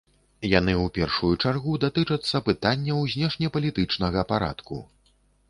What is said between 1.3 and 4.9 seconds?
чаргу датычацца пытанняў знешнепалітычнага парадку.